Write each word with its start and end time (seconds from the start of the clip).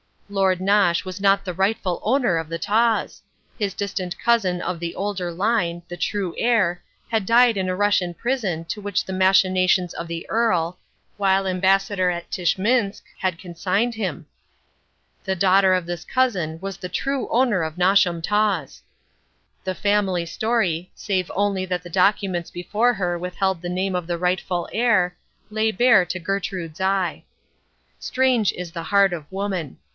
Lord 0.29 0.61
Nosh 0.61 1.03
was 1.03 1.19
not 1.19 1.43
the 1.43 1.53
rightful 1.53 1.99
owner 2.03 2.37
of 2.37 2.47
the 2.47 2.57
Taws. 2.57 3.21
His 3.59 3.73
distant 3.73 4.17
cousin 4.17 4.61
of 4.61 4.79
the 4.79 4.95
older 4.95 5.29
line, 5.31 5.83
the 5.89 5.97
true 5.97 6.33
heir, 6.37 6.81
had 7.09 7.25
died 7.25 7.57
in 7.57 7.67
a 7.67 7.75
Russian 7.75 8.13
prison 8.13 8.63
to 8.65 8.79
which 8.79 9.03
the 9.03 9.11
machinations 9.13 9.93
of 9.93 10.07
the 10.07 10.25
Earl, 10.29 10.79
while 11.17 11.45
Ambassador 11.45 12.09
at 12.09 12.31
Tschminsk, 12.31 13.03
had 13.19 13.37
consigned 13.37 13.93
him. 13.93 14.25
The 15.25 15.35
daughter 15.35 15.73
of 15.73 15.85
this 15.85 16.05
cousin 16.05 16.59
was 16.61 16.77
the 16.77 16.89
true 16.89 17.27
owner 17.29 17.61
of 17.61 17.75
Nosham 17.75 18.23
Taws. 18.23 18.81
The 19.65 19.75
family 19.75 20.25
story, 20.25 20.89
save 20.95 21.29
only 21.35 21.65
that 21.65 21.83
the 21.83 21.89
documents 21.89 22.49
before 22.49 22.93
her 22.93 23.19
withheld 23.19 23.61
the 23.61 23.69
name 23.69 23.95
of 23.95 24.07
the 24.07 24.17
rightful 24.17 24.67
heir, 24.73 25.15
lay 25.51 25.71
bare 25.71 26.05
to 26.05 26.19
Gertrude's 26.19 26.79
eye. 26.81 27.23
Strange 27.99 28.53
is 28.53 28.71
the 28.71 28.83
heart 28.83 29.11
of 29.13 29.29
woman. 29.31 29.77